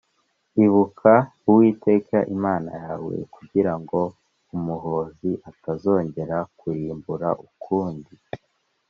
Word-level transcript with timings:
ibuka 0.63 1.13
Uwiteka 1.47 2.17
Imana 2.35 2.69
yawe 2.83 3.15
kugira 3.35 3.73
ngo 3.79 3.99
umuhōzi 4.55 5.31
atazongera 5.49 6.37
kurimbura 6.59 7.29
ukundi 7.47 8.13